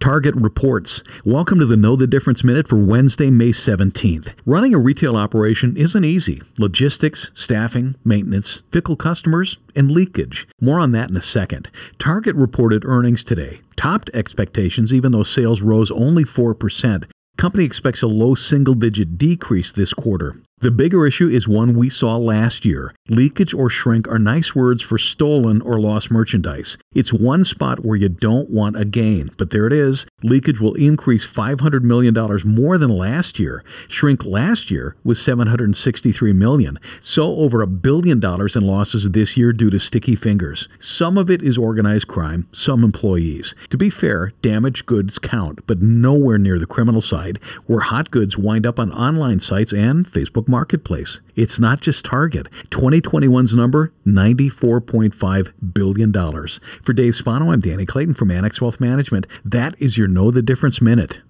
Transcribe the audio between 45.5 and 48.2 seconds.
but nowhere near the criminal side, where hot